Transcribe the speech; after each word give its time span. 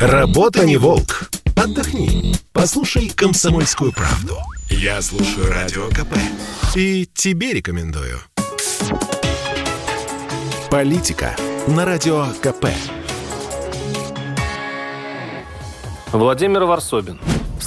Работа 0.00 0.64
не 0.66 0.76
волк. 0.76 1.30
Отдохни. 1.56 2.34
Послушай 2.52 3.08
комсомольскую 3.14 3.92
правду. 3.92 4.36
Я 4.68 5.00
слушаю 5.00 5.48
радио 5.50 5.88
КП. 5.88 6.16
И 6.74 7.08
тебе 7.14 7.52
рекомендую. 7.52 8.18
Политика 10.70 11.36
на 11.68 11.84
радио 11.84 12.26
КП. 12.42 12.66
Владимир 16.12 16.64
Варсобин. 16.64 17.18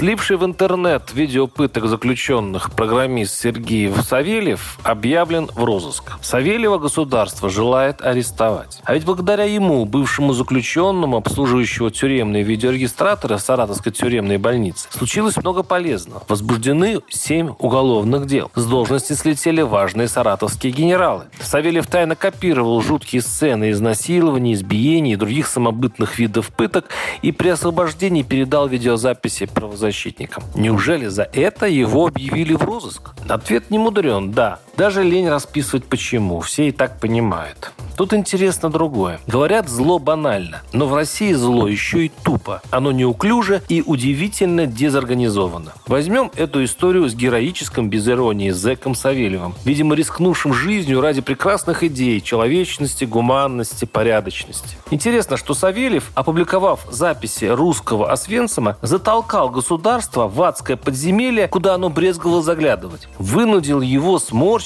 Сливший 0.00 0.38
в 0.38 0.46
интернет 0.46 1.12
видео 1.12 1.46
пыток 1.46 1.84
заключенных 1.84 2.72
программист 2.72 3.38
Сергей 3.38 3.92
Савельев 3.92 4.78
объявлен 4.82 5.50
в 5.54 5.62
розыск. 5.62 6.12
Савельева 6.22 6.78
государство 6.78 7.50
желает 7.50 8.00
арестовать. 8.00 8.80
А 8.84 8.94
ведь 8.94 9.04
благодаря 9.04 9.44
ему, 9.44 9.84
бывшему 9.84 10.32
заключенному, 10.32 11.18
обслуживающего 11.18 11.90
тюремные 11.90 12.42
видеорегистраторы 12.44 13.38
Саратовской 13.38 13.92
тюремной 13.92 14.38
больницы, 14.38 14.88
случилось 14.90 15.36
много 15.36 15.62
полезного. 15.62 16.22
Возбуждены 16.28 17.00
семь 17.10 17.50
уголовных 17.58 18.24
дел. 18.24 18.50
С 18.54 18.64
должности 18.64 19.12
слетели 19.12 19.60
важные 19.60 20.08
саратовские 20.08 20.72
генералы. 20.72 21.24
Савельев 21.42 21.86
тайно 21.86 22.16
копировал 22.16 22.80
жуткие 22.80 23.20
сцены 23.20 23.70
изнасилований, 23.72 24.54
избиений 24.54 25.12
и 25.12 25.16
других 25.16 25.46
самобытных 25.46 26.18
видов 26.18 26.48
пыток 26.48 26.86
и 27.20 27.32
при 27.32 27.50
освобождении 27.50 28.22
передал 28.22 28.66
видеозаписи 28.66 29.44
правозащитникам 29.44 29.89
правозащитником. 29.90 30.44
Неужели 30.54 31.06
за 31.06 31.28
это 31.32 31.66
его 31.66 32.06
объявили 32.06 32.54
в 32.54 32.62
розыск? 32.62 33.10
Ответ 33.28 33.70
не 33.70 33.78
мудрен, 33.78 34.32
да. 34.32 34.60
Даже 34.80 35.02
лень 35.02 35.28
расписывать 35.28 35.84
почему, 35.84 36.40
все 36.40 36.68
и 36.68 36.72
так 36.72 37.00
понимают. 37.00 37.70
Тут 38.00 38.14
интересно 38.14 38.70
другое. 38.70 39.20
Говорят, 39.26 39.68
зло 39.68 39.98
банально, 39.98 40.62
но 40.72 40.86
в 40.86 40.94
России 40.94 41.34
зло 41.34 41.68
еще 41.68 42.06
и 42.06 42.08
тупо. 42.24 42.62
Оно 42.70 42.92
неуклюже 42.92 43.60
и 43.68 43.82
удивительно 43.84 44.64
дезорганизовано. 44.64 45.74
Возьмем 45.86 46.30
эту 46.34 46.64
историю 46.64 47.10
с 47.10 47.14
героическим, 47.14 47.90
без 47.90 48.08
иронии, 48.08 48.52
зэком 48.52 48.94
Савельевым. 48.94 49.54
Видимо, 49.66 49.94
рискнувшим 49.94 50.54
жизнью 50.54 51.02
ради 51.02 51.20
прекрасных 51.20 51.82
идей, 51.82 52.22
человечности, 52.22 53.04
гуманности, 53.04 53.84
порядочности. 53.84 54.78
Интересно, 54.90 55.36
что 55.36 55.52
Савельев, 55.52 56.10
опубликовав 56.14 56.86
записи 56.90 57.44
русского 57.44 58.10
Освенцима, 58.10 58.78
затолкал 58.80 59.50
государство 59.50 60.26
в 60.26 60.40
адское 60.40 60.78
подземелье, 60.78 61.48
куда 61.48 61.74
оно 61.74 61.90
брезговало 61.90 62.40
заглядывать. 62.40 63.08
Вынудил 63.18 63.82
его 63.82 64.18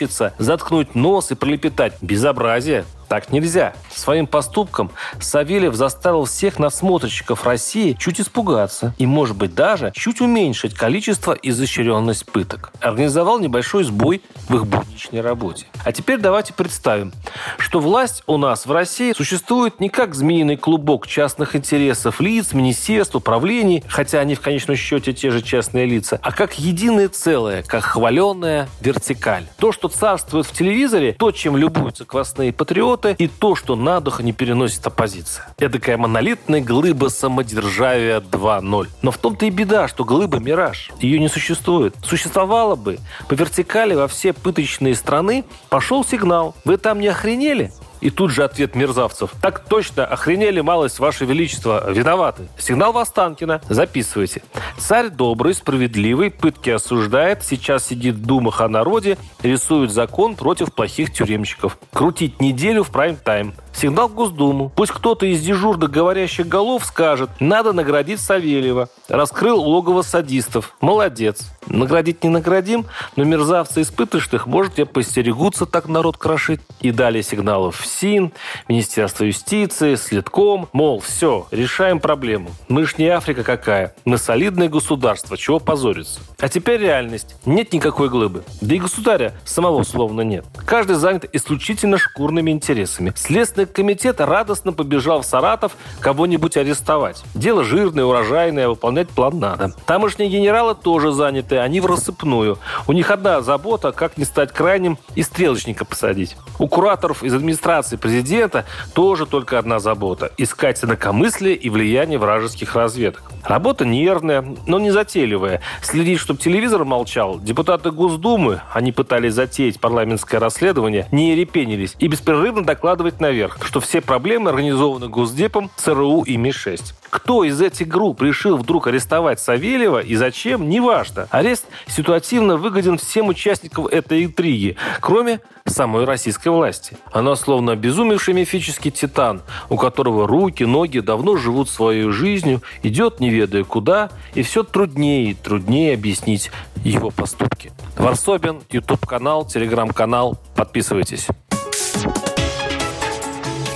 сморщиться, 0.00 0.34
заткнуть 0.38 0.94
нос 0.94 1.30
и 1.30 1.34
пролепетать 1.34 1.94
«безобразие». 2.00 2.84
Так 3.10 3.32
нельзя. 3.32 3.72
Своим 3.92 4.28
поступком 4.28 4.92
Савельев 5.18 5.74
заставил 5.74 6.26
всех 6.26 6.60
надсмотрщиков 6.60 7.44
России 7.44 7.96
чуть 7.98 8.20
испугаться 8.20 8.94
и, 8.98 9.04
может 9.04 9.36
быть, 9.36 9.52
даже 9.52 9.90
чуть 9.96 10.20
уменьшить 10.20 10.74
количество 10.74 11.32
и 11.32 11.48
изощренность 11.48 12.24
пыток. 12.26 12.70
Организовал 12.78 13.40
небольшой 13.40 13.82
сбой 13.82 14.22
в 14.48 14.54
их 14.54 14.64
будничной 14.68 15.22
работе. 15.22 15.66
А 15.84 15.90
теперь 15.90 16.20
давайте 16.20 16.52
представим, 16.52 17.12
что 17.58 17.80
власть 17.80 18.22
у 18.28 18.36
нас 18.36 18.64
в 18.64 18.70
России 18.70 19.12
существует 19.12 19.80
не 19.80 19.88
как 19.88 20.14
змеиный 20.14 20.56
клубок 20.56 21.08
частных 21.08 21.56
интересов 21.56 22.20
лиц, 22.20 22.52
министерств, 22.52 23.16
управлений, 23.16 23.82
хотя 23.88 24.20
они 24.20 24.36
в 24.36 24.40
конечном 24.40 24.76
счете 24.76 25.12
те 25.12 25.32
же 25.32 25.42
частные 25.42 25.84
лица, 25.84 26.20
а 26.22 26.30
как 26.30 26.60
единое 26.60 27.08
целое, 27.08 27.64
как 27.64 27.82
хваленная 27.82 28.68
вертикаль. 28.80 29.46
То, 29.58 29.72
что 29.72 29.88
царствует 29.88 30.46
в 30.46 30.52
телевизоре, 30.52 31.14
то, 31.14 31.32
чем 31.32 31.56
любуются 31.56 32.04
квасные 32.04 32.52
патриоты, 32.52 32.99
и 33.08 33.26
то, 33.26 33.56
что 33.56 33.76
на 33.76 34.00
дух 34.00 34.20
не 34.20 34.32
переносит 34.32 34.86
оппозиция. 34.86 35.46
Эдакая 35.58 35.96
монолитная 35.96 36.60
глыба 36.60 37.08
самодержавия 37.08 38.20
2.0. 38.20 38.88
Но 39.02 39.10
в 39.10 39.18
том-то 39.18 39.46
и 39.46 39.50
беда, 39.50 39.88
что 39.88 40.04
глыба– 40.04 40.38
мираж. 40.40 40.90
Ее 41.00 41.18
не 41.18 41.28
существует. 41.28 41.96
Существовало 42.02 42.76
бы. 42.76 42.98
По 43.28 43.34
вертикали 43.34 43.94
во 43.94 44.08
все 44.08 44.32
пыточные 44.32 44.94
страны 44.94 45.44
пошел 45.68 46.04
сигнал. 46.04 46.54
Вы 46.64 46.76
там 46.76 47.00
не 47.00 47.08
охренели? 47.08 47.72
И 48.00 48.10
тут 48.10 48.30
же 48.30 48.44
ответ 48.44 48.74
мерзавцев. 48.74 49.30
Так 49.42 49.64
точно, 49.68 50.04
охренели 50.06 50.60
малость, 50.60 50.98
ваше 50.98 51.24
величество, 51.24 51.90
виноваты. 51.90 52.48
Сигнал 52.58 52.92
Востанкина. 52.92 53.60
Записывайте. 53.68 54.42
Царь 54.78 55.10
добрый, 55.10 55.54
справедливый, 55.54 56.30
пытки 56.30 56.70
осуждает, 56.70 57.44
сейчас 57.44 57.86
сидит 57.86 58.16
в 58.16 58.24
думах 58.24 58.60
о 58.60 58.68
народе, 58.68 59.18
рисует 59.42 59.90
закон 59.90 60.36
против 60.36 60.72
плохих 60.74 61.12
тюремщиков. 61.12 61.78
Крутить 61.92 62.40
неделю 62.40 62.84
в 62.84 62.90
прайм-тайм. 62.90 63.54
Сигнал 63.80 64.08
в 64.08 64.14
Госдуму. 64.14 64.70
Пусть 64.76 64.92
кто-то 64.92 65.24
из 65.24 65.40
дежурных 65.40 65.90
говорящих 65.90 66.46
голов 66.46 66.84
скажет, 66.84 67.30
надо 67.40 67.72
наградить 67.72 68.20
Савельева. 68.20 68.90
Раскрыл 69.08 69.58
логово 69.58 70.02
садистов. 70.02 70.76
Молодец. 70.82 71.50
Наградить 71.66 72.22
не 72.22 72.28
наградим, 72.28 72.84
но 73.16 73.24
мерзавцы 73.24 73.80
испыточных, 73.80 74.46
может, 74.46 74.76
я 74.76 74.84
постерегутся 74.84 75.64
так 75.64 75.88
народ 75.88 76.18
крошить. 76.18 76.60
И 76.80 76.90
дали 76.90 77.22
сигналов 77.22 77.78
в 77.80 77.86
СИН, 77.86 78.32
Министерство 78.68 79.24
юстиции, 79.24 79.94
Следком. 79.94 80.68
Мол, 80.74 81.00
все, 81.00 81.46
решаем 81.50 82.00
проблему. 82.00 82.50
Мы 82.68 82.84
ж 82.84 82.98
не 82.98 83.06
Африка 83.06 83.44
какая. 83.44 83.94
Мы 84.04 84.18
солидное 84.18 84.68
государство, 84.68 85.38
чего 85.38 85.58
позориться. 85.58 86.20
А 86.38 86.50
теперь 86.50 86.82
реальность. 86.82 87.34
Нет 87.46 87.72
никакой 87.72 88.10
глыбы. 88.10 88.42
Да 88.60 88.74
и 88.74 88.78
государя 88.78 89.32
самого 89.46 89.84
словно 89.84 90.20
нет. 90.20 90.44
Каждый 90.66 90.96
занят 90.96 91.24
исключительно 91.32 91.96
шкурными 91.96 92.50
интересами. 92.50 93.14
Следственный 93.16 93.69
комитет 93.72 94.20
радостно 94.20 94.72
побежал 94.72 95.22
в 95.22 95.26
Саратов 95.26 95.76
кого-нибудь 96.00 96.56
арестовать. 96.56 97.22
Дело 97.34 97.64
жирное, 97.64 98.04
урожайное, 98.04 98.68
выполнять 98.68 99.08
план 99.08 99.38
надо. 99.38 99.72
Тамошние 99.86 100.28
генералы 100.28 100.74
тоже 100.74 101.12
заняты, 101.12 101.58
они 101.58 101.80
в 101.80 101.86
рассыпную. 101.86 102.58
У 102.86 102.92
них 102.92 103.10
одна 103.10 103.40
забота, 103.40 103.92
как 103.92 104.16
не 104.18 104.24
стать 104.24 104.52
крайним 104.52 104.98
и 105.14 105.22
стрелочника 105.22 105.84
посадить. 105.84 106.36
У 106.58 106.68
кураторов 106.68 107.22
из 107.22 107.34
администрации 107.34 107.96
президента 107.96 108.64
тоже 108.94 109.26
только 109.26 109.58
одна 109.58 109.78
забота– 109.78 110.32
искать 110.38 110.82
инакомыслие 110.84 111.54
и 111.54 111.70
влияние 111.70 112.18
вражеских 112.18 112.74
разведок. 112.74 113.29
Работа 113.44 113.84
нервная, 113.84 114.44
но 114.66 114.78
не 114.78 114.90
затейливая. 114.90 115.60
Следить, 115.82 116.18
чтобы 116.18 116.40
телевизор 116.40 116.84
молчал. 116.84 117.38
Депутаты 117.40 117.90
Госдумы, 117.90 118.60
они 118.72 118.92
пытались 118.92 119.34
затеять 119.34 119.80
парламентское 119.80 120.40
расследование, 120.40 121.06
не 121.10 121.34
репенились 121.34 121.96
и 121.98 122.08
беспрерывно 122.08 122.64
докладывать 122.64 123.20
наверх, 123.20 123.58
что 123.64 123.80
все 123.80 124.00
проблемы 124.00 124.50
организованы 124.50 125.08
Госдепом, 125.08 125.70
ЦРУ 125.76 126.22
и 126.22 126.36
МИ-6. 126.36 126.94
Кто 127.10 127.42
из 127.42 127.60
этих 127.60 127.88
групп 127.88 128.22
решил 128.22 128.56
вдруг 128.56 128.86
арестовать 128.86 129.40
Савельева 129.40 130.00
и 130.00 130.14
зачем, 130.14 130.68
неважно. 130.68 131.26
Арест 131.30 131.66
ситуативно 131.88 132.56
выгоден 132.56 132.98
всем 132.98 133.28
участникам 133.28 133.88
этой 133.88 134.24
интриги, 134.24 134.76
кроме 135.00 135.40
самой 135.66 136.04
российской 136.04 136.48
власти. 136.48 136.96
Она 137.12 137.34
словно 137.36 137.72
обезумевший 137.72 138.34
мифический 138.34 138.90
титан, 138.90 139.42
у 139.68 139.76
которого 139.76 140.26
руки, 140.26 140.64
ноги 140.64 141.00
давно 141.00 141.36
живут 141.36 141.68
своей 141.68 142.08
жизнью, 142.10 142.62
идет 142.82 143.20
не 143.30 143.36
ведая 143.36 143.64
куда, 143.64 144.10
и 144.34 144.42
все 144.42 144.62
труднее 144.62 145.30
и 145.30 145.34
труднее 145.34 145.94
объяснить 145.94 146.50
его 146.84 147.10
поступки. 147.10 147.72
Варсобин, 147.96 148.62
YouTube-канал, 148.70 149.46
Телеграм-канал. 149.46 150.38
Подписывайтесь. 150.56 151.28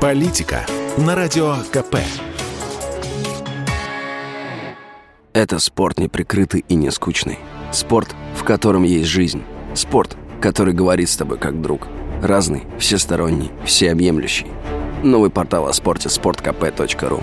Политика 0.00 0.66
на 0.98 1.14
радио 1.14 1.56
КП. 1.72 1.96
Это 5.32 5.58
спорт 5.58 5.98
неприкрытый 5.98 6.64
и 6.68 6.74
не 6.74 6.90
скучный. 6.90 7.38
Спорт, 7.72 8.14
в 8.34 8.44
котором 8.44 8.84
есть 8.84 9.08
жизнь. 9.08 9.42
Спорт, 9.74 10.16
который 10.40 10.72
говорит 10.72 11.10
с 11.10 11.16
тобой 11.16 11.38
как 11.38 11.60
друг. 11.60 11.88
Разный, 12.22 12.64
всесторонний, 12.78 13.50
всеобъемлющий. 13.64 14.46
Новый 15.02 15.30
портал 15.30 15.68
о 15.68 15.72
спорте– 15.74 16.08
sportkp.ru 16.08 17.22